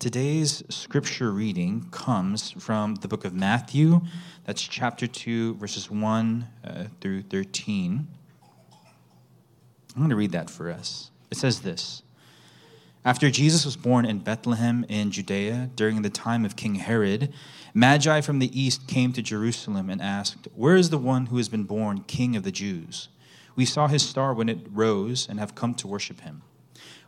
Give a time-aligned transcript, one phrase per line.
[0.00, 4.00] Today's scripture reading comes from the book of Matthew,
[4.46, 8.08] that's chapter 2, verses 1 uh, through 13.
[9.94, 11.10] I'm going to read that for us.
[11.30, 12.00] It says this
[13.04, 17.30] After Jesus was born in Bethlehem in Judea during the time of King Herod,
[17.74, 21.50] Magi from the east came to Jerusalem and asked, Where is the one who has
[21.50, 23.08] been born king of the Jews?
[23.54, 26.40] We saw his star when it rose and have come to worship him.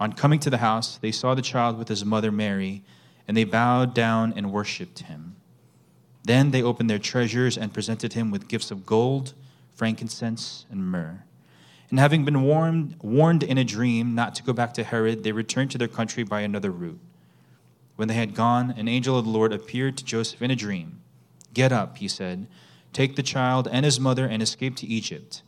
[0.00, 2.82] On coming to the house, they saw the child with his mother Mary,
[3.28, 5.36] and they bowed down and worshipped him.
[6.24, 9.34] Then they opened their treasures and presented him with gifts of gold,
[9.74, 11.24] frankincense, and myrrh.
[11.90, 15.32] And having been warned, warned in a dream not to go back to Herod, they
[15.32, 17.00] returned to their country by another route.
[17.96, 21.02] When they had gone, an angel of the Lord appeared to Joseph in a dream.
[21.52, 22.46] Get up, he said,
[22.92, 25.42] take the child and his mother and escape to Egypt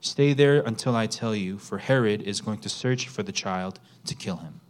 [0.00, 3.80] Stay there until I tell you, for Herod is going to search for the child
[4.06, 4.60] to kill him.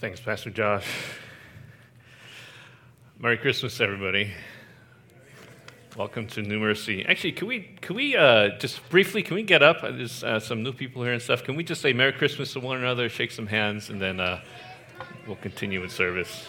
[0.00, 0.86] Thanks, Pastor Josh.
[3.18, 4.32] Merry Christmas, everybody.
[5.96, 7.06] Welcome to New Mercy.
[7.06, 9.80] Actually, can we can we uh, just briefly can we get up?
[9.80, 11.42] There's uh, some new people here and stuff.
[11.42, 14.42] Can we just say Merry Christmas to one another, shake some hands, and then uh,
[15.26, 16.46] we'll continue with service.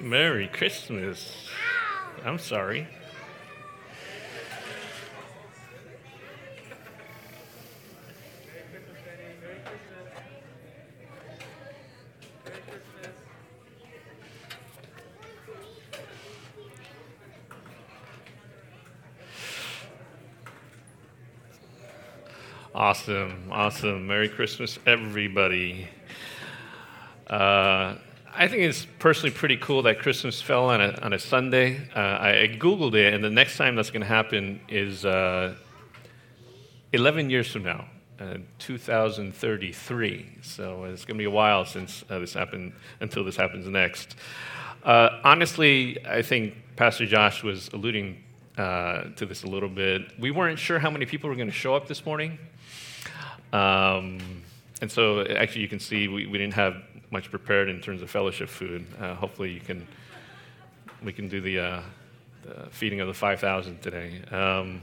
[0.00, 1.46] Merry Christmas.
[2.24, 2.88] I'm sorry.
[22.74, 24.06] Awesome, awesome.
[24.06, 25.88] Merry Christmas, everybody.
[27.26, 27.96] Uh,
[28.40, 31.78] I think it's personally pretty cool that Christmas fell on a, on a Sunday.
[31.94, 35.56] Uh, I, I, Googled it, and the next time that's going to happen is uh,
[36.94, 37.84] 11 years from now,
[38.18, 40.38] uh, 2033.
[40.40, 44.16] So it's going to be a while since uh, this happened, until this happens next.
[44.84, 48.24] Uh, honestly, I think Pastor Josh was alluding
[48.56, 50.18] uh, to this a little bit.
[50.18, 52.38] We weren't sure how many people were going to show up this morning.
[53.52, 54.18] Um,
[54.80, 56.76] and so, actually, you can see we, we didn't have
[57.10, 58.86] much prepared in terms of fellowship food.
[59.00, 59.86] Uh, hopefully, you can
[61.02, 61.82] we can do the, uh,
[62.42, 64.22] the feeding of the 5,000 today.
[64.30, 64.82] Um,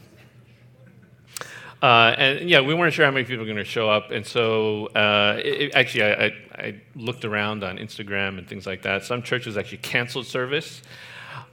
[1.81, 4.25] uh, and yeah, we weren't sure how many people were going to show up, and
[4.25, 9.03] so uh, it, actually, I, I, I, looked around on Instagram and things like that.
[9.03, 10.81] Some churches actually canceled service,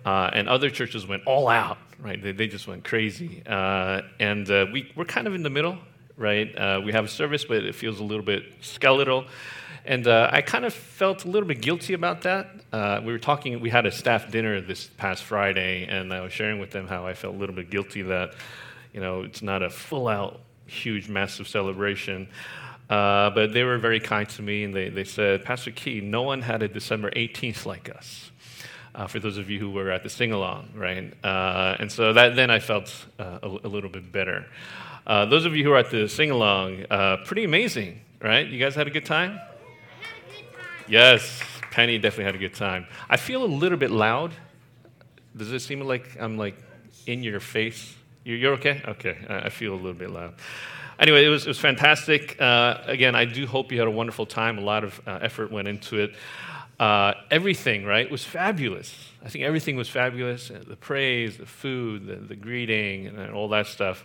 [0.07, 1.77] uh, and other churches went all out.
[1.99, 5.77] Right, they, they just went crazy, uh, and we we're kind of in the middle.
[6.17, 6.49] Right,
[6.83, 9.27] we have a service, but it feels a little bit skeletal.
[9.87, 12.49] And uh, I kind of felt a little bit guilty about that.
[12.73, 16.33] Uh, we were talking, we had a staff dinner this past Friday, and I was
[16.33, 18.35] sharing with them how I felt a little bit guilty that,
[18.95, 22.29] you know, it's not a full out, huge, massive celebration.
[22.89, 26.23] Uh, but they were very kind to me, and they, they said, Pastor Key, no
[26.23, 28.31] one had a December 18th like us.
[28.95, 31.13] Uh, for those of you who were at the sing along, right?
[31.25, 34.47] Uh, and so that, then I felt uh, a, a, little bit better.
[35.05, 38.47] Uh, those of you who are at the sing along, uh, pretty amazing, right?
[38.47, 39.41] You guys had a good time?
[40.87, 42.87] Yes, Penny definitely had a good time.
[43.09, 44.33] I feel a little bit loud.
[45.37, 46.57] Does it seem like I'm like
[47.07, 47.95] in your face?
[48.25, 48.83] You're, okay?
[48.87, 50.35] Okay, I feel a little bit loud.
[50.99, 52.41] Anyway, it was, it was fantastic.
[52.41, 54.59] Uh, again, I do hope you had a wonderful time.
[54.59, 56.15] A lot of uh, effort went into it.
[56.79, 58.95] Uh, everything, right, was fabulous.
[59.25, 63.49] I think everything was fabulous uh, the praise, the food, the, the greeting, and all
[63.49, 64.05] that stuff.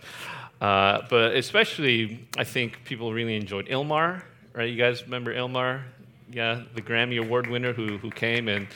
[0.60, 4.22] Uh, but especially, I think people really enjoyed Ilmar,
[4.52, 4.68] right?
[4.68, 5.82] You guys remember Ilmar?
[6.32, 8.68] Yeah, the Grammy Award winner who, who came and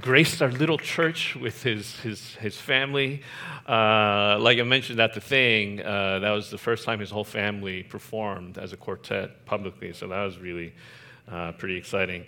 [0.00, 3.22] graced our little church with his, his, his family.
[3.68, 7.24] Uh, like I mentioned at the thing, uh, that was the first time his whole
[7.24, 10.74] family performed as a quartet publicly, so that was really
[11.30, 12.24] uh, pretty exciting.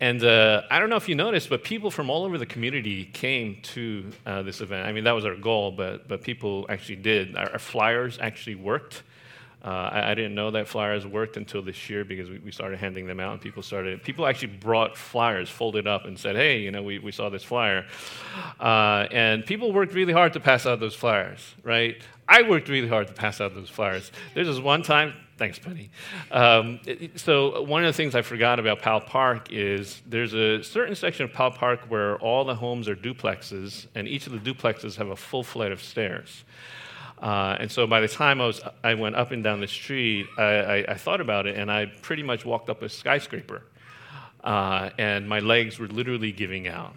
[0.00, 3.06] And uh, I don't know if you noticed, but people from all over the community
[3.06, 4.86] came to uh, this event.
[4.86, 7.34] I mean, that was our goal, but, but people actually did.
[7.34, 9.02] Our, our flyers actually worked.
[9.66, 12.78] Uh, I, I, didn't know that flyers worked until this year because we, we, started
[12.78, 16.60] handing them out and people started, people actually brought flyers folded up and said, hey,
[16.60, 17.84] you know, we, we saw this flyer.
[18.60, 22.00] Uh, and people worked really hard to pass out those flyers, right?
[22.28, 24.12] I worked really hard to pass out those flyers.
[24.34, 25.90] There's this one time, thanks, Penny.
[26.30, 26.78] Um,
[27.16, 31.24] so, one of the things I forgot about Pal Park is there's a certain section
[31.24, 35.08] of Pal Park where all the homes are duplexes, and each of the duplexes have
[35.08, 36.44] a full flight of stairs.
[37.18, 40.26] Uh, and so by the time I, was, I went up and down the street,
[40.36, 43.62] I, I, I thought about it, and I pretty much walked up a skyscraper.
[44.44, 46.94] Uh, and my legs were literally giving out.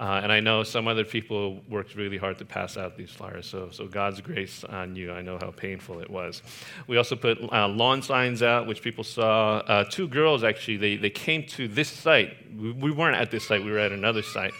[0.00, 3.46] Uh, and I know some other people worked really hard to pass out these flyers.
[3.46, 5.12] So, so God's grace on you.
[5.12, 6.40] I know how painful it was.
[6.86, 9.58] We also put uh, lawn signs out, which people saw.
[9.58, 12.36] Uh, two girls actually, they, they came to this site.
[12.56, 14.54] We, we weren't at this site, we were at another site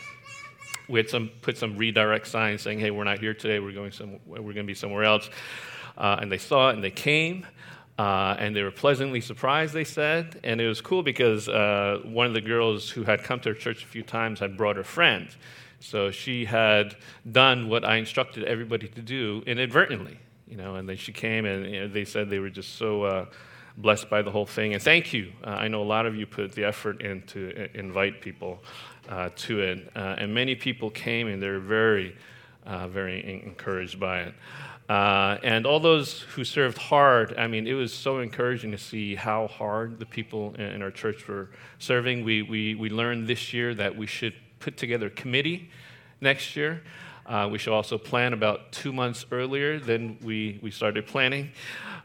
[0.89, 3.59] we had some put some redirect signs saying, "Hey, we're not here today.
[3.59, 4.19] We're going some.
[4.27, 5.29] We're going to be somewhere else."
[5.97, 7.47] Uh, and they saw it and they came.
[7.99, 10.39] Uh, and they were pleasantly surprised, they said.
[10.45, 13.55] And it was cool because uh, one of the girls who had come to our
[13.57, 15.29] church a few times had brought her friend.
[15.81, 16.97] So she had
[17.31, 20.77] done what I instructed everybody to do inadvertently, you know.
[20.77, 23.27] And then she came, and you know, they said they were just so uh,
[23.77, 24.75] blessed by the whole thing.
[24.75, 25.33] And thank you.
[25.45, 28.63] Uh, I know a lot of you put the effort in to uh, invite people
[29.09, 29.91] uh, to it.
[29.97, 32.17] Uh, and many people came and they're very,
[32.67, 34.35] uh, very encouraged by it.
[34.89, 39.15] Uh, and all those who served hard, I mean, it was so encouraging to see
[39.15, 42.25] how hard the people in, our church were serving.
[42.25, 45.71] We, we, we learned this year that we should put together a committee
[46.23, 46.83] next year.
[47.27, 51.51] Uh, we should also plan about two months earlier than we, we started planning.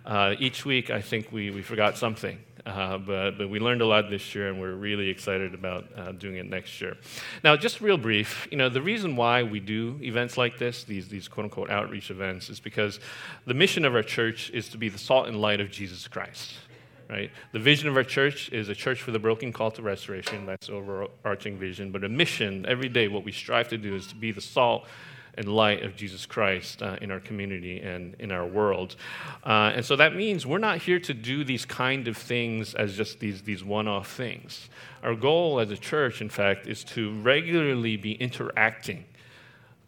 [0.05, 2.38] Uh, each week, I think we, we forgot something.
[2.65, 6.13] Uh, but, but we learned a lot this year, and we're really excited about uh,
[6.13, 6.95] doing it next year.
[7.44, 11.10] Now, just real brief, you know, the reason why we do events like this, these,
[11.10, 13.01] these quote unquote outreach events, is because
[13.45, 16.54] the mission of our church is to be the salt and light of Jesus Christ.
[17.10, 17.31] Right?
[17.51, 20.45] The vision of our church is a church for the broken call to restoration.
[20.45, 21.92] That's overarching vision.
[21.92, 24.88] But a mission, every day, what we strive to do is to be the salt
[25.38, 28.95] and light of Jesus Christ uh, in our community and in our world.
[29.44, 32.95] Uh, and so that means we're not here to do these kind of things as
[32.95, 34.69] just these, these one off things.
[35.01, 39.06] Our goal as a church, in fact, is to regularly be interacting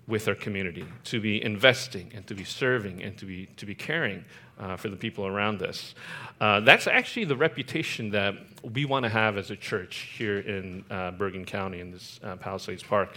[0.07, 3.73] with our community, to be investing and to be serving and to be, to be
[3.73, 4.23] caring
[4.59, 5.95] uh, for the people around us.
[6.39, 8.35] Uh, that's actually the reputation that
[8.73, 12.35] we want to have as a church here in uh, Bergen County in this uh,
[12.35, 13.15] Palisades Park.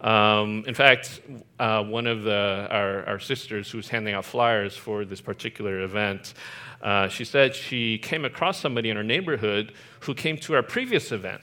[0.00, 1.20] Um, in fact,
[1.58, 5.80] uh, one of the, our, our, sisters who was handing out flyers for this particular
[5.80, 6.34] event,
[6.82, 11.12] uh, she said she came across somebody in her neighborhood who came to our previous
[11.12, 11.40] event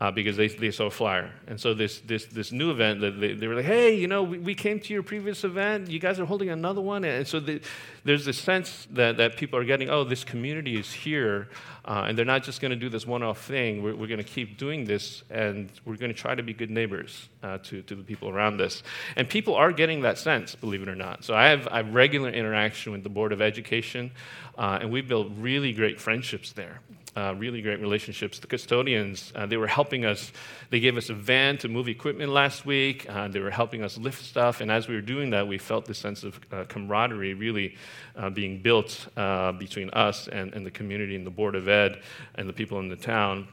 [0.00, 1.30] uh, because they, they saw a flyer.
[1.48, 4.38] And so this, this, this new event, they, they were like, hey, you know, we,
[4.38, 5.90] we came to your previous event.
[5.90, 7.04] You guys are holding another one.
[7.04, 7.60] And so the,
[8.04, 11.48] there's this sense that, that people are getting, oh, this community is here.
[11.84, 13.82] Uh, and they're not just going to do this one-off thing.
[13.82, 16.70] We're, we're going to keep doing this, and we're going to try to be good
[16.70, 18.82] neighbors uh, to, to the people around us.
[19.16, 21.24] And people are getting that sense, believe it or not.
[21.24, 24.10] So I have, have regular interaction with the Board of Education,
[24.58, 26.80] uh, and we built really great friendships there
[27.18, 28.38] uh, really great relationships.
[28.38, 30.30] The custodians, uh, they were helping us.
[30.70, 33.06] They gave us a van to move equipment last week.
[33.08, 34.60] Uh, they were helping us lift stuff.
[34.60, 37.76] And as we were doing that, we felt this sense of uh, camaraderie really
[38.14, 42.00] uh, being built uh, between us and, and, the community and the Board of Ed
[42.36, 43.48] and the people in the town.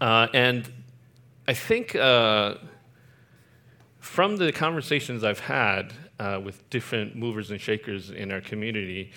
[0.00, 0.68] and
[1.46, 1.92] I think
[4.00, 5.92] from the conversations I've had
[6.44, 9.12] with different movers and shakers in our community,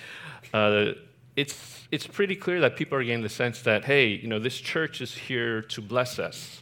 [1.36, 4.58] it's, it's pretty clear that people are getting the sense that, hey, you know, this
[4.58, 6.62] church is here to bless us.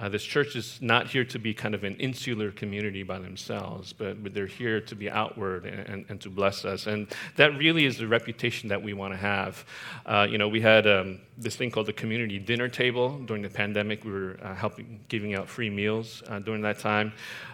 [0.00, 3.92] Uh, this church is not here to be kind of an insular community by themselves,
[3.92, 6.86] but, they're here to be outward and, and, and, to bless us.
[6.86, 9.64] And that really is the reputation that we want to have.
[10.06, 13.50] Uh, you know, we had um, this thing called the community dinner table during the
[13.50, 14.04] pandemic.
[14.04, 17.12] We were uh, helping giving out free meals uh, during that time.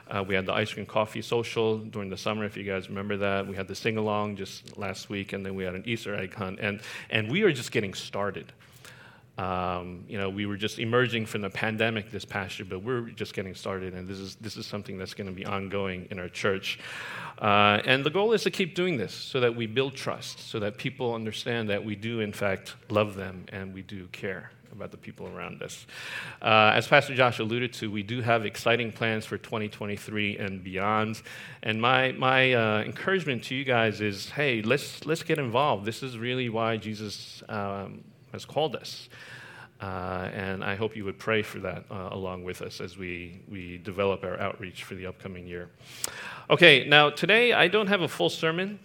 [0.09, 3.17] Uh, we had the ice cream coffee social during the summer, if you guys remember
[3.17, 3.47] that.
[3.47, 6.35] We had the sing along just last week, and then we had an Easter egg
[6.35, 6.61] hunt.
[6.61, 8.53] And, and we are just getting started.
[9.39, 13.03] Um, you know, we were just emerging from the pandemic this past year, but we're
[13.11, 16.19] just getting started, and this is, this is something that's going to be ongoing in
[16.19, 16.79] our church.
[17.39, 20.59] Uh, and the goal is to keep doing this so that we build trust, so
[20.59, 24.91] that people understand that we do, in fact, love them and we do care about
[24.91, 25.87] the people around us.
[26.43, 31.23] Uh, as Pastor Josh alluded to, we do have exciting plans for 2023 and beyond.
[31.63, 35.85] And my, my uh, encouragement to you guys is hey, let's, let's get involved.
[35.85, 39.09] This is really why Jesus um, has called us.
[39.81, 43.41] Uh, and I hope you would pray for that uh, along with us as we,
[43.49, 45.69] we develop our outreach for the upcoming year.
[46.49, 48.79] Okay, now today I don't have a full sermon.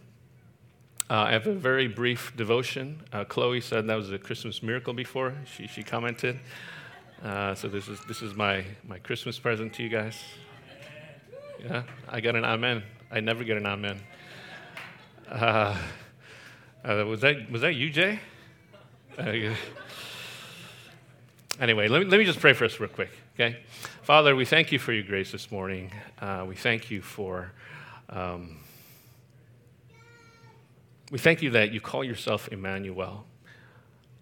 [1.10, 3.02] Uh, I have a very brief devotion.
[3.14, 5.34] Uh, Chloe said that was a Christmas miracle before.
[5.46, 6.40] She, she commented.
[7.24, 10.18] Uh, so this is, this is my, my Christmas present to you guys.
[11.64, 12.84] Yeah, I got an amen.
[13.12, 14.00] I never get an amen.
[15.30, 15.78] Uh,
[16.84, 18.20] was, that, was that you, Jay?
[19.18, 19.54] Uh,
[21.60, 23.58] anyway, let me, let me just pray for us real quick, okay?
[24.04, 25.92] Father, we thank you for your grace this morning.
[26.48, 27.52] we thank you for.
[28.10, 28.58] Um,
[31.12, 33.26] we thank you that you call yourself Emmanuel.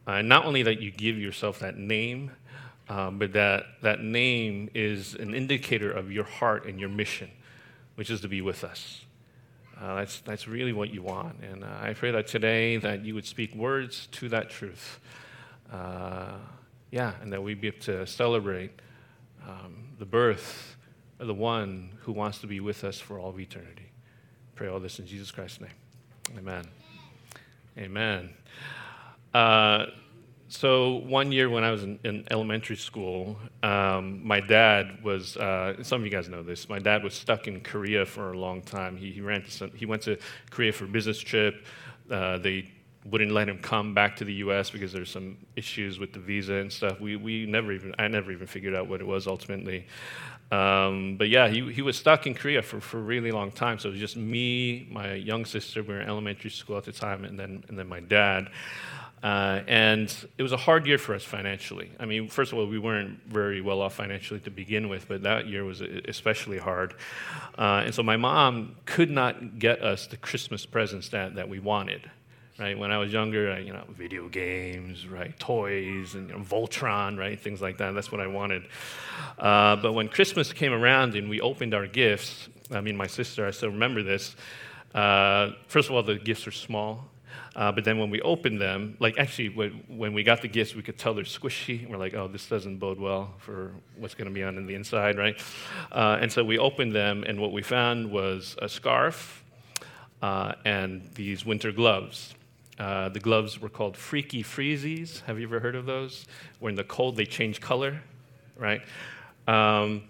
[0.07, 2.31] Uh, not only that you give yourself that name,
[2.89, 7.29] um, but that that name is an indicator of your heart and your mission,
[7.93, 9.01] which is to be with us.
[9.81, 11.37] Uh, that's, that's really what you want.
[11.41, 14.99] And uh, I pray that today that you would speak words to that truth.
[15.71, 16.33] Uh,
[16.91, 18.71] yeah, and that we'd be able to celebrate
[19.47, 20.75] um, the birth
[21.19, 23.91] of the one who wants to be with us for all of eternity.
[24.55, 25.69] Pray all this in Jesus Christ's name.
[26.37, 26.65] Amen.
[27.77, 28.29] Amen.
[29.33, 29.85] Uh,
[30.49, 35.37] so one year when I was in, in elementary school, um, my dad was.
[35.37, 36.67] Uh, some of you guys know this.
[36.67, 38.97] My dad was stuck in Korea for a long time.
[38.97, 40.17] He, he ran to some, he went to
[40.49, 41.65] Korea for a business trip.
[42.09, 42.67] Uh, they
[43.05, 44.71] wouldn't let him come back to the U.S.
[44.71, 46.99] because there's some issues with the visa and stuff.
[46.99, 49.85] We we never even I never even figured out what it was ultimately.
[50.51, 53.77] Um, but yeah, he, he was stuck in Korea for, for a really long time.
[53.77, 56.91] So it was just me, my young sister, we were in elementary school at the
[56.91, 58.49] time, and then, and then my dad.
[59.21, 61.91] Uh, and it was a hard year for us financially.
[61.99, 65.23] I mean, first of all, we weren't very well off financially to begin with, but
[65.23, 66.93] that year was especially hard.
[67.57, 71.59] Uh, and so my mom could not get us the Christmas presents that, that we
[71.59, 72.09] wanted
[72.59, 72.77] right?
[72.77, 77.17] When I was younger, I, you know, video games, right, toys, and you know, Voltron,
[77.17, 77.93] right, things like that.
[77.93, 78.63] That's what I wanted.
[79.37, 83.47] Uh, but when Christmas came around and we opened our gifts, I mean, my sister,
[83.47, 84.35] I still remember this.
[84.93, 87.05] Uh, first of all, the gifts are small.
[87.55, 90.75] Uh, but then when we opened them, like actually, when, when we got the gifts,
[90.75, 91.87] we could tell they're squishy.
[91.89, 94.75] We're like, oh, this doesn't bode well for what's going to be on in the
[94.75, 95.41] inside, right?
[95.91, 99.43] Uh, and so we opened them, and what we found was a scarf
[100.21, 102.35] uh, and these winter gloves.
[102.77, 105.21] Uh, the gloves were called Freaky Freezies.
[105.23, 106.25] Have you ever heard of those?
[106.59, 108.01] Where in the cold they change color,
[108.57, 108.81] right?
[109.47, 110.03] Um,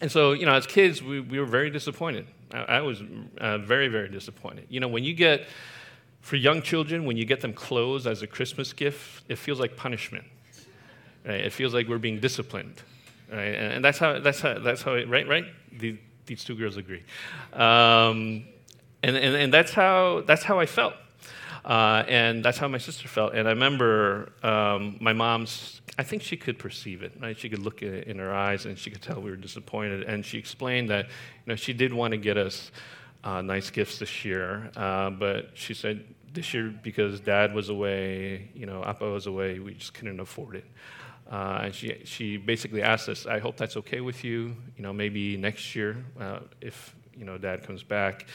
[0.00, 2.26] and so, you know, as kids, we, we were very disappointed.
[2.52, 3.02] I, I was
[3.38, 4.66] uh, very, very disappointed.
[4.68, 5.46] You know, when you get,
[6.28, 9.76] for young children, when you get them clothes as a Christmas gift, it feels like
[9.76, 10.26] punishment.
[11.24, 11.40] Right?
[11.40, 12.82] It feels like we're being disciplined.
[13.32, 13.54] Right?
[13.54, 15.46] And, that's how, that's how, that's how it, right, right?
[15.72, 17.02] These, these two girls agree.
[17.54, 18.44] Um,
[19.02, 20.92] and, and, and that's, how, that's how I felt.
[21.64, 23.32] Uh, and that's how my sister felt.
[23.32, 27.38] And I remember um, my mom's, I think she could perceive it, right?
[27.38, 30.02] She could look at it in her eyes and she could tell we were disappointed.
[30.02, 32.70] And she explained that, you know, she did want to get us
[33.24, 38.50] uh, nice gifts this year, uh, but she said this year because dad was away,
[38.54, 40.64] you know, Appa was away, we just couldn't afford it.
[41.30, 44.92] Uh, and she, she basically asked us, I hope that's okay with you, you know,
[44.92, 48.26] maybe next year uh, if, you know, dad comes back.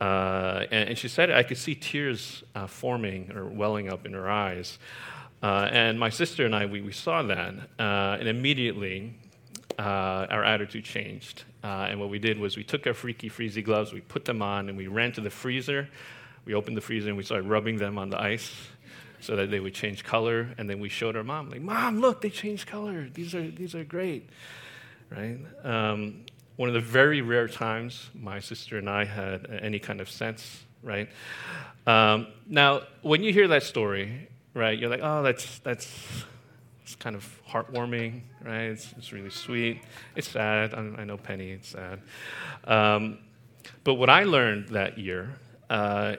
[0.00, 4.12] Uh, and, and, she said I could see tears uh, forming or welling up in
[4.12, 4.78] her eyes.
[5.42, 7.54] Uh, and my sister and I, we, we saw that.
[7.78, 9.14] Uh, and immediately,
[9.78, 11.44] our attitude changed.
[11.62, 14.68] And what we did was we took our freaky freezy gloves, we put them on,
[14.68, 15.88] and we ran to the freezer.
[16.46, 18.54] We opened the freezer and we started rubbing them on the ice
[19.20, 20.54] so that they would change color.
[20.56, 23.08] And then we showed our mom, like, Mom, look, they changed color.
[23.12, 24.30] These are, these are great.
[25.10, 25.38] Right?
[25.64, 26.24] Um,
[26.54, 30.64] one of the very rare times my sister and I had any kind of sense,
[30.82, 31.08] right?
[31.86, 35.90] Um, now, when you hear that story, right, you're like, oh, that's, that's,
[36.82, 38.70] it's kind of heartwarming, right?
[38.70, 39.82] It's, it's really sweet.
[40.14, 40.72] It's sad.
[40.72, 42.00] I, I know Penny, it's sad.
[42.64, 43.18] Um,
[43.84, 45.34] but what I learned that year
[45.68, 46.16] uh,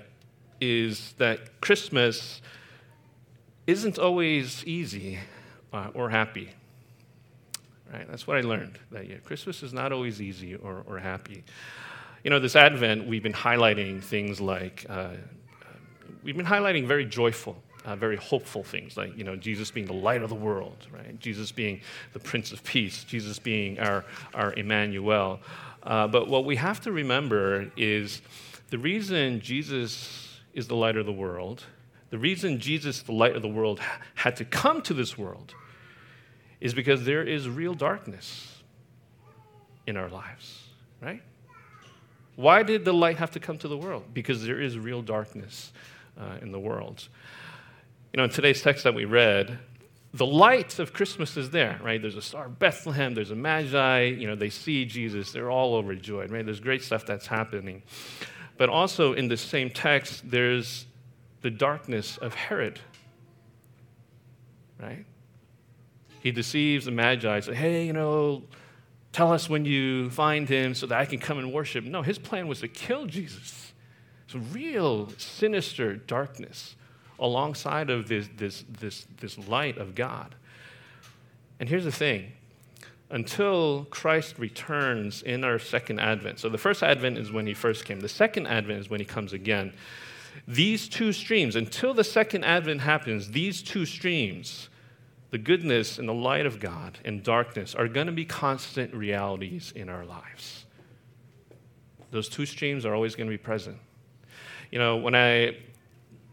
[0.60, 2.42] is that Christmas
[3.66, 5.20] isn't always easy
[5.74, 6.50] uh, or happy.
[7.92, 8.08] Right?
[8.10, 9.20] That's what I learned that year.
[9.24, 11.44] Christmas is not always easy or, or happy.
[12.24, 15.10] You know, this Advent, we've been highlighting things like, uh,
[16.24, 19.94] we've been highlighting very joyful uh, very hopeful things, like you know Jesus being the
[19.94, 21.18] light of the world, right?
[21.20, 21.80] Jesus being
[22.12, 25.40] the Prince of Peace, Jesus being our our Emmanuel.
[25.84, 28.22] Uh, but what we have to remember is
[28.72, 31.64] the reason Jesus is the light of the world,
[32.10, 33.80] the reason Jesus, the light of the world,
[34.16, 35.54] had to come to this world,
[36.60, 38.62] is because there is real darkness
[39.86, 40.68] in our lives,
[41.02, 41.22] right?
[42.36, 44.06] Why did the light have to come to the world?
[44.14, 45.72] Because there is real darkness
[46.20, 47.08] uh, in the world.
[48.14, 49.60] You know, in today's text that we read,
[50.14, 52.02] the light of Christmas is there, right?
[52.02, 55.76] There's a star of Bethlehem, there's a magi, you know, they see Jesus, they're all
[55.76, 56.46] overjoyed, right?
[56.46, 57.84] There's great stuff that's happening.
[58.58, 60.86] But also in the same text, there's
[61.42, 62.80] the darkness of Herod,
[64.80, 65.06] right?
[66.22, 68.44] He deceives the magi, say, hey, you know,
[69.18, 71.84] Tell us when you find him so that I can come and worship.
[71.84, 73.74] No, his plan was to kill Jesus.
[74.26, 76.76] It's real sinister darkness
[77.18, 80.36] alongside of this, this, this, this light of God.
[81.60, 82.34] And here's the thing
[83.10, 86.40] until Christ returns in our second advent.
[86.40, 89.06] So the first advent is when he first came, the second advent is when he
[89.06, 89.74] comes again.
[90.48, 94.70] These two streams, until the second advent happens, these two streams
[95.30, 99.74] the goodness and the light of God and darkness are going to be constant realities
[99.76, 100.66] in our lives.
[102.12, 103.78] Those two streams are always going to be present.
[104.72, 105.58] You know, when I,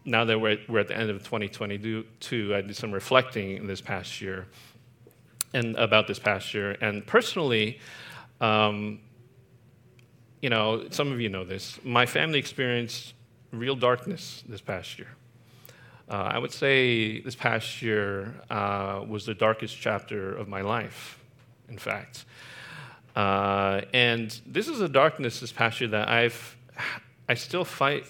[0.05, 4.21] now that we're, we're at the end of 2022, I did some reflecting this past
[4.21, 4.47] year
[5.55, 6.71] and about this past year.
[6.81, 7.79] And personally,
[8.41, 8.99] um,
[10.41, 11.79] you know, some of you know this.
[11.83, 13.13] My family experienced
[13.51, 15.07] real darkness this past year.
[16.09, 21.17] Uh, I would say this past year uh, was the darkest chapter of my life,
[21.69, 22.25] in fact.
[23.15, 26.57] Uh, and this is a darkness this past year that I've,
[27.29, 28.05] I still fight,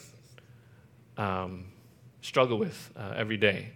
[1.15, 1.65] um,
[2.21, 3.71] struggle with uh, every day.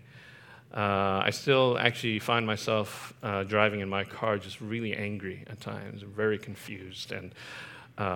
[0.73, 5.59] Uh, I still actually find myself uh, driving in my car just really angry at
[5.59, 7.33] times, very confused, and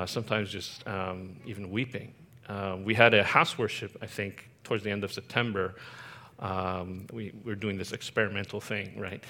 [0.07, 2.13] sometimes just um, even weeping.
[2.83, 5.75] we had a house worship, I think, towards the end of September,
[6.39, 9.23] um, we were doing this experimental thing, right?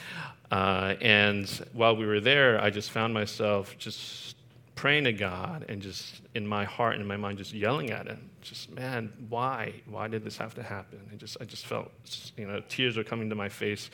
[0.51, 4.36] Uh, and while we were there, I just found myself just
[4.75, 8.08] praying to God and just in my heart and in my mind, just yelling at
[8.08, 8.30] Him.
[8.42, 9.74] Just, man, why?
[9.86, 11.00] Why did this have to happen?
[11.12, 11.92] And just, I just felt,
[12.38, 13.89] you know, tears were coming to my face.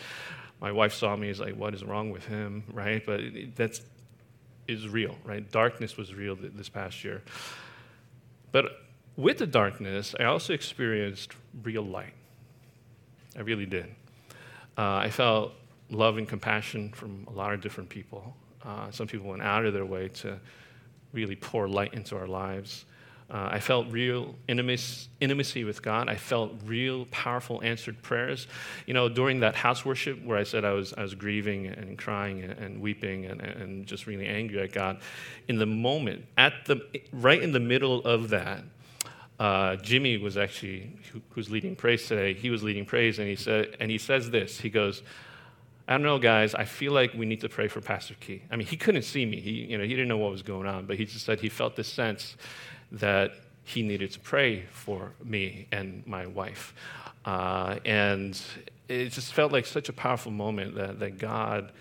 [0.61, 1.29] My wife saw me.
[1.29, 3.05] Is like, what is wrong with him, right?
[3.05, 3.21] But
[3.55, 3.81] that's
[4.67, 5.49] is real, right?
[5.51, 7.23] Darkness was real this past year.
[8.51, 8.81] But
[9.15, 12.13] with the darkness, I also experienced real light.
[13.35, 13.87] I really did.
[14.77, 15.53] Uh, I felt
[15.89, 18.35] love and compassion from a lot of different people.
[18.63, 20.39] Uh, some people went out of their way to
[21.13, 22.85] really pour light into our lives.
[23.31, 26.09] Uh, I felt real intimacy, intimacy with God.
[26.09, 28.47] I felt real powerful answered prayers.
[28.87, 31.95] You know, during that house worship where I said I was, I was grieving and
[31.95, 34.99] crying and, and weeping and, and just really angry at God,
[35.47, 36.81] in the moment, at the,
[37.13, 38.63] right in the middle of that,
[39.39, 42.33] uh, Jimmy was actually who, who's leading praise today.
[42.33, 44.59] He was leading praise, and he said, and he says this.
[44.59, 45.03] He goes,
[45.89, 46.55] "I don't know, guys.
[46.55, 48.43] I feel like we need to pray for Pastor Key.
[48.49, 49.41] I mean, he couldn't see me.
[49.41, 51.49] He, you know, he didn't know what was going on, but he just said he
[51.49, 52.37] felt this sense
[52.93, 56.73] that he needed to pray for me and my wife,
[57.25, 58.41] uh, and
[58.87, 61.73] it just felt like such a powerful moment that that God."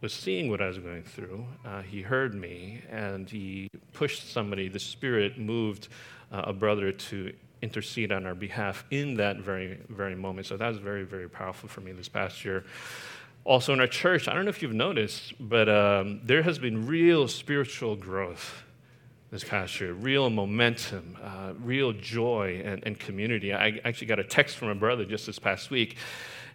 [0.00, 1.46] was seeing what I was going through.
[1.64, 5.88] Uh, he heard me and he pushed somebody, the Spirit moved
[6.32, 7.32] uh, a brother to
[7.62, 10.46] intercede on our behalf in that very, very moment.
[10.46, 12.64] So that was very, very powerful for me this past year.
[13.44, 16.86] Also, in our church, I don't know if you've noticed, but um, there has been
[16.86, 18.62] real spiritual growth
[19.30, 23.54] this past year, real momentum, uh, real joy and, and community.
[23.54, 25.96] I actually got a text from a brother just this past week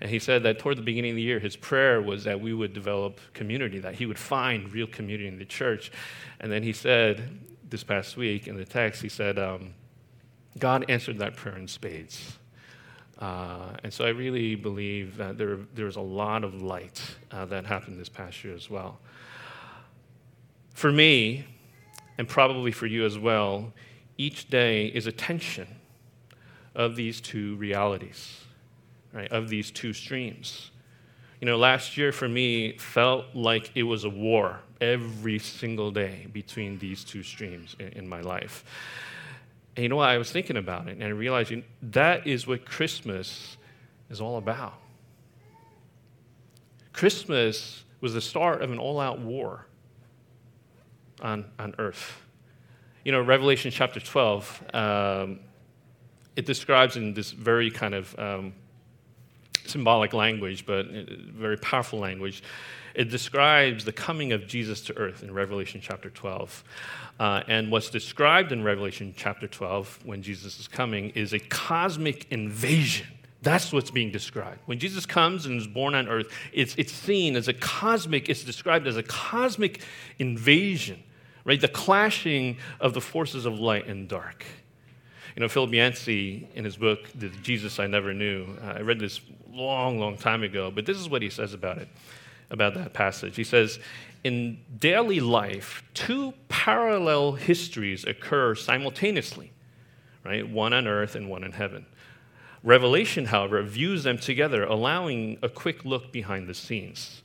[0.02, 2.54] and he said that toward the beginning of the year, his prayer was that we
[2.54, 5.91] would develop community, that he would find real community in the church.
[6.39, 7.39] And then he said
[7.70, 9.74] this past week in the text, he said, um,
[10.58, 12.38] God answered that prayer in spades.
[13.20, 17.65] Uh, and so I really believe that there, there's a lot of light uh, that
[17.65, 19.00] happened this past year as well.
[20.74, 21.46] For me,
[22.18, 23.74] and probably for you as well,
[24.18, 25.68] each day is a tension
[26.74, 28.41] of these two realities
[29.13, 30.72] right, of these two streams.
[31.41, 36.28] You know, last year for me felt like it was a war every single day
[36.34, 38.63] between these two streams in, in my life.
[39.76, 40.10] And you know what?
[40.10, 43.58] I was thinking about it and I realized that is what Christmas
[44.10, 44.76] is all about.
[46.94, 49.66] Christmas was the start of an all out war
[51.22, 52.22] on, on earth.
[53.04, 55.40] You know, Revelation chapter 12, um,
[56.36, 58.54] it describes in this very kind of um,
[59.66, 62.44] symbolic language, but uh, very powerful language.
[62.95, 66.63] It describes the coming of Jesus to earth in Revelation chapter 12.
[67.19, 72.31] Uh, and what's described in Revelation chapter 12 when Jesus is coming is a cosmic
[72.31, 73.08] invasion.
[73.41, 74.60] That's what's being described.
[74.65, 78.43] When Jesus comes and is born on earth, it's, it's seen as a cosmic, it's
[78.43, 79.81] described as a cosmic
[80.17, 81.03] invasion,
[81.43, 81.62] right?
[81.62, 84.45] The clashing of the forces of light and dark.
[85.36, 88.99] You know, Philip Yancey, in his book, The Jesus I Never Knew, uh, I read
[88.99, 89.19] this
[89.51, 91.88] long, long time ago, but this is what he says about it,
[92.49, 93.36] about that passage.
[93.36, 93.79] He says,
[94.23, 99.51] In daily life, two parallel histories occur simultaneously,
[100.23, 100.47] right?
[100.47, 101.86] One on earth and one in heaven.
[102.63, 107.21] Revelation, however, views them together, allowing a quick look behind the scenes.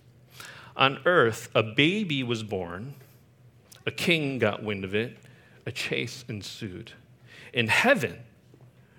[0.77, 2.95] On earth, a baby was born,
[3.87, 5.17] a king got wind of it,
[5.65, 6.93] a chase ensued.
[7.53, 8.19] In heaven,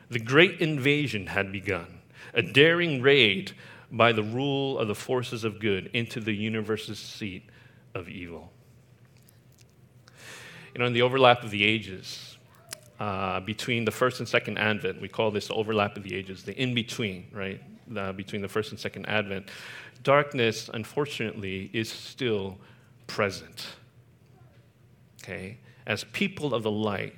[0.10, 2.02] the great invasion had begun,
[2.34, 3.54] a daring raid
[3.92, 7.44] by the rule of the forces of good into the universe's seat
[7.94, 8.52] of evil.
[10.74, 12.38] You know, in the overlap of the ages,
[13.00, 16.44] uh, between the first and second advent, we call this the overlap of the ages,
[16.44, 17.62] the in between, right?
[17.96, 19.50] Uh, between the first and second advent,
[20.04, 22.58] darkness, unfortunately, is still
[23.08, 23.68] present.
[25.22, 25.58] Okay?
[25.86, 27.16] As people of the light,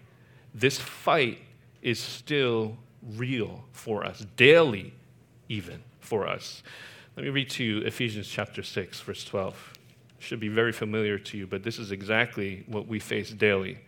[0.55, 1.39] this fight
[1.83, 2.77] is still
[3.15, 4.93] real for us, daily,
[5.49, 6.63] even for us.
[7.15, 9.73] Let me read to you Ephesians chapter 6, verse 12.
[10.19, 13.79] Should be very familiar to you, but this is exactly what we face daily.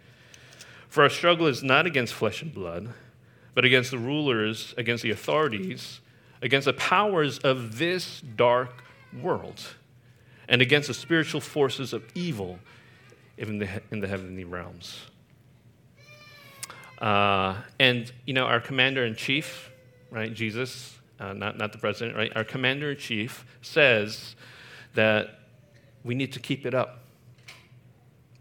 [0.90, 2.94] For our struggle is not against flesh and blood,
[3.54, 6.02] but against the rulers, against the authorities,
[6.42, 8.84] against the powers of this dark
[9.22, 9.62] world,
[10.48, 12.60] and against the spiritual forces of evil
[13.38, 15.00] in the, in the heavenly realms.
[17.00, 19.72] Uh, and, you know, our commander in chief,
[20.12, 24.36] right, Jesus, uh, not, not the president, right, our commander in chief says
[24.94, 25.40] that
[26.04, 27.00] we need to keep it up.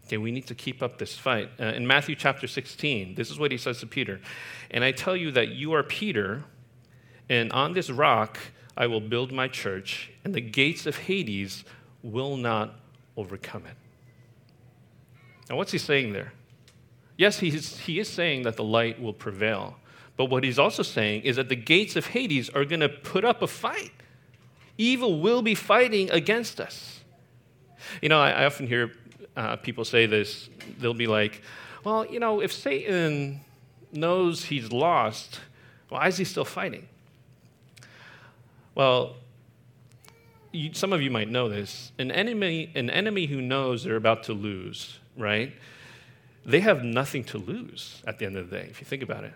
[0.05, 1.49] Okay, we need to keep up this fight.
[1.59, 4.21] Uh, in Matthew chapter 16, this is what he says to Peter.
[4.69, 6.43] And I tell you that you are Peter,
[7.27, 8.37] and on this rock
[8.77, 11.63] I will build my church, and the gates of Hades
[12.03, 12.75] will not
[13.17, 13.75] overcome it.
[15.49, 16.33] Now, what's he saying there?
[17.17, 19.77] Yes, he is, he is saying that the light will prevail.
[20.17, 23.25] But what he's also saying is that the gates of Hades are going to put
[23.25, 23.91] up a fight.
[24.77, 27.01] Evil will be fighting against us.
[28.01, 28.91] You know, I, I often hear
[29.35, 30.49] uh, people say this.
[30.79, 31.41] They'll be like,
[31.83, 33.41] well, you know, if Satan
[33.91, 35.39] knows he's lost,
[35.89, 36.87] why is he still fighting?
[38.73, 39.15] Well,
[40.51, 41.91] you, some of you might know this.
[41.99, 45.53] An enemy, an enemy who knows they're about to lose, right?
[46.45, 49.23] they have nothing to lose at the end of the day, if you think about
[49.23, 49.33] it.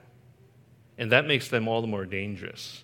[1.00, 2.84] And that makes them all the more dangerous.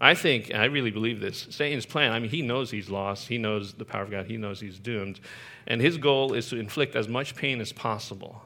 [0.00, 3.28] I think, and I really believe this, Satan's plan, I mean, he knows he's lost.
[3.28, 4.26] He knows the power of God.
[4.26, 5.20] He knows he's doomed.
[5.66, 8.42] And his goal is to inflict as much pain as possible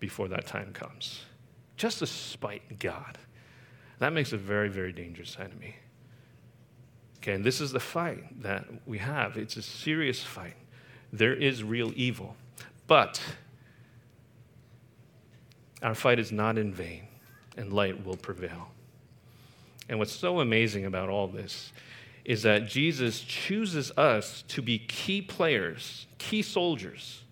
[0.00, 1.24] before that time comes,
[1.76, 3.18] just to spite God.
[3.98, 5.76] That makes a very, very dangerous enemy.
[7.18, 9.36] Okay, and this is the fight that we have.
[9.36, 10.56] It's a serious fight.
[11.12, 12.36] There is real evil.
[12.86, 13.20] But
[15.82, 17.08] our fight is not in vain,
[17.56, 18.68] and light will prevail.
[19.88, 21.72] And what's so amazing about all this
[22.24, 27.22] is that Jesus chooses us to be key players, key soldiers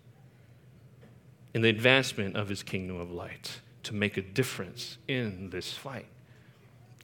[1.53, 6.07] in the advancement of his kingdom of light, to make a difference in this fight.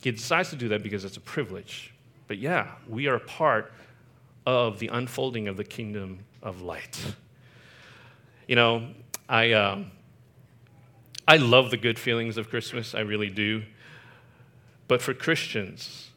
[0.00, 1.92] He decides to do that because it's a privilege.
[2.26, 3.72] But yeah, we are part
[4.46, 6.98] of the unfolding of the kingdom of light.
[8.46, 8.88] You know,
[9.28, 9.52] I.
[9.52, 9.90] Um,
[11.30, 13.62] I love the good feelings of Christmas, I really do.
[14.88, 16.10] But for Christians,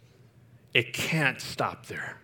[0.73, 2.17] it can't stop there.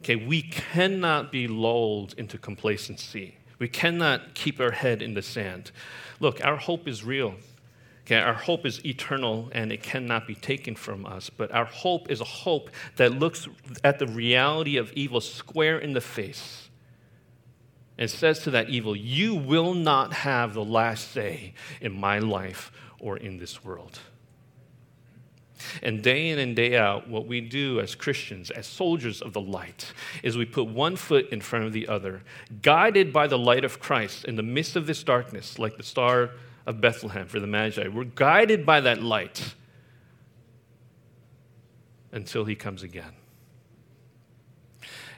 [0.00, 3.36] Okay, we cannot be lulled into complacency.
[3.60, 5.70] We cannot keep our head in the sand.
[6.18, 7.36] Look, our hope is real.
[8.00, 11.30] Okay, our hope is eternal and it cannot be taken from us.
[11.30, 13.46] But our hope is a hope that looks
[13.84, 16.65] at the reality of evil square in the face
[17.98, 22.72] and says to that evil, You will not have the last say in my life
[22.98, 23.98] or in this world.
[25.82, 29.40] And day in and day out, what we do as Christians, as soldiers of the
[29.40, 32.22] light, is we put one foot in front of the other,
[32.62, 36.30] guided by the light of Christ in the midst of this darkness, like the star
[36.66, 37.88] of Bethlehem for the Magi.
[37.88, 39.54] We're guided by that light
[42.12, 43.12] until he comes again.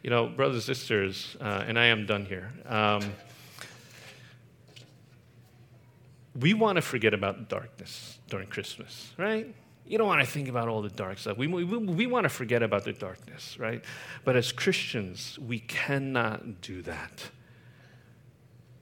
[0.02, 2.52] You know, brothers and sisters, uh, and I am done here.
[2.66, 3.02] Um,
[6.38, 9.52] we want to forget about darkness during Christmas, right?
[9.86, 11.36] You don't want to think about all the dark stuff.
[11.36, 13.82] We, we, we want to forget about the darkness, right?
[14.24, 17.30] But as Christians, we cannot do that.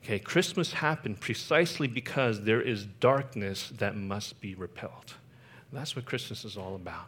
[0.03, 5.15] Okay, Christmas happened precisely because there is darkness that must be repelled.
[5.73, 7.07] That's what Christmas is all about.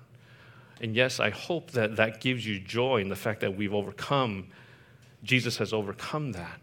[0.80, 4.48] And yes, I hope that that gives you joy in the fact that we've overcome,
[5.24, 6.60] Jesus has overcome that.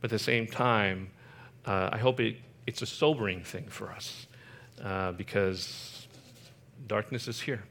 [0.00, 1.10] But at the same time,
[1.64, 4.26] uh, I hope it, it's a sobering thing for us
[4.82, 6.06] uh, because
[6.86, 7.62] darkness is here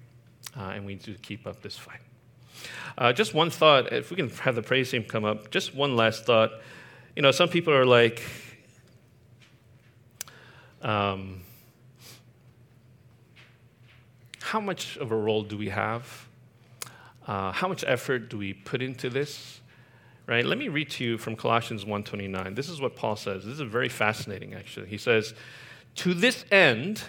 [0.57, 2.01] uh, and we need to keep up this fight.
[2.97, 5.95] Uh, just one thought, if we can have the praise team come up, just one
[5.95, 6.51] last thought.
[7.15, 8.21] You know, some people are like,
[10.81, 11.41] um,
[14.55, 16.29] how much of a role do we have?
[17.27, 19.59] Uh, how much effort do we put into this?
[20.27, 20.45] Right?
[20.45, 22.55] Let me read to you from Colossians 1:29.
[22.55, 23.43] This is what Paul says.
[23.43, 24.87] This is very fascinating, actually.
[24.87, 25.33] He says,
[25.95, 27.03] "To this end,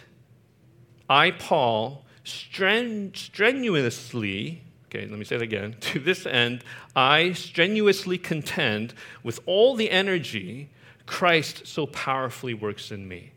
[1.09, 5.77] I, Paul, stren- strenuously." Okay, let me say it again.
[5.93, 6.65] To this end,
[6.97, 10.71] I strenuously contend with all the energy
[11.07, 13.31] Christ so powerfully works in me.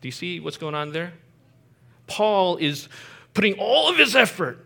[0.00, 1.14] Do you see what's going on there?
[2.06, 2.88] Paul is
[3.34, 4.64] putting all of his effort.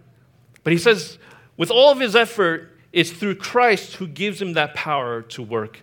[0.63, 1.19] But he says,
[1.57, 5.83] with all of his effort, it's through Christ who gives him that power to work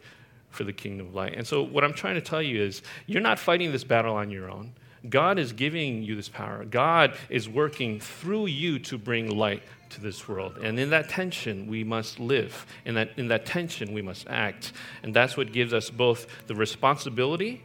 [0.49, 1.33] for the kingdom of light.
[1.35, 4.29] And so, what I'm trying to tell you is, you're not fighting this battle on
[4.29, 4.73] your own.
[5.09, 6.65] God is giving you this power.
[6.65, 10.57] God is working through you to bring light to this world.
[10.57, 12.65] And in that tension, we must live.
[12.85, 14.73] In that, in that tension, we must act.
[15.03, 17.63] And that's what gives us both the responsibility,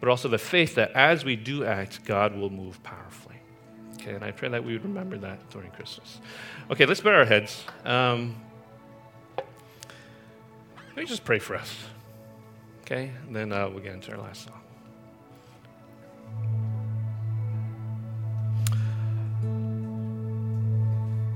[0.00, 3.31] but also the faith that as we do act, God will move powerfully.
[4.02, 6.18] Okay, and I pray that we would remember that during Christmas.
[6.72, 7.64] Okay, let's bow our heads.
[7.84, 8.34] Um,
[9.36, 11.72] let me just pray for us.
[12.80, 14.60] Okay, and then uh, we'll get into our last song.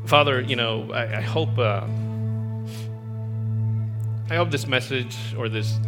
[0.07, 1.87] Father, you know, I, I hope uh,
[4.29, 5.79] I hope this message or this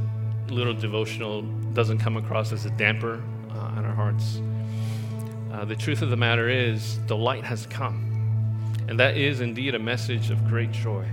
[0.49, 4.41] little devotional doesn't come across as a damper uh, on our hearts.
[5.59, 8.05] Uh, the truth of the matter is, the light has come.
[8.87, 11.05] And that is indeed a message of great joy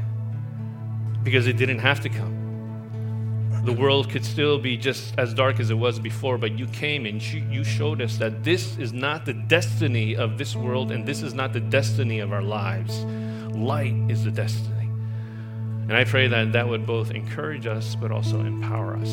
[1.23, 3.63] because it didn't have to come.
[3.65, 7.08] The world could still be just as dark as it was before, but you came
[7.08, 11.23] and you showed us that this is not the destiny of this world and this
[11.23, 13.03] is not the destiny of our lives.
[13.55, 14.91] Light is the destiny.
[15.88, 19.10] And I pray that that would both encourage us but also empower us.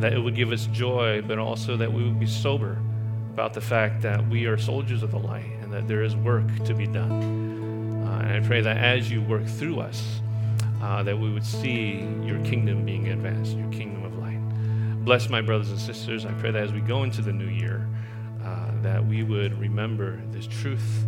[0.00, 2.76] That it would give us joy, but also that we would be sober
[3.34, 6.46] about the fact that we are soldiers of the light and that there is work
[6.64, 8.06] to be done.
[8.06, 10.20] Uh, and I pray that as you work through us,
[10.80, 14.38] uh, that we would see your kingdom being advanced, your kingdom of light.
[15.04, 16.24] Bless my brothers and sisters.
[16.24, 17.88] I pray that as we go into the new year,
[18.44, 21.04] uh, that we would remember this truth,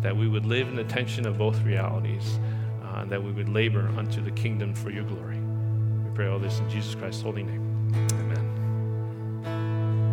[0.00, 2.38] that we would live in the tension of both realities,
[2.84, 5.36] uh, that we would labor unto the kingdom for your glory.
[5.36, 8.35] We pray all this in Jesus Christ's holy name.